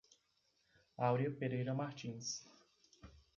Aurea 0.97 1.29
Pereira 1.29 1.75
Martins 1.75 2.43